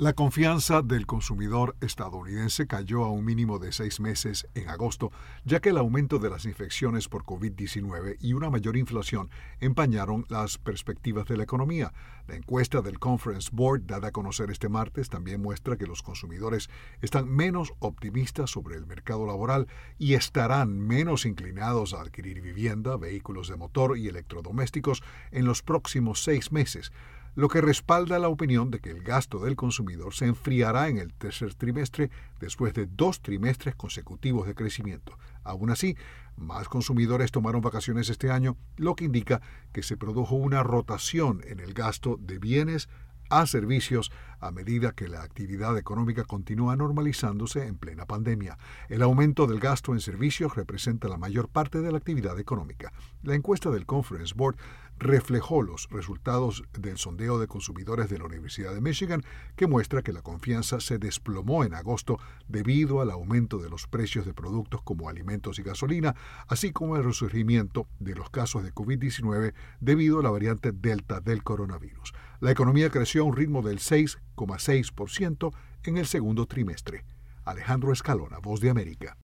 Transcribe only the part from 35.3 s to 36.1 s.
Aún así,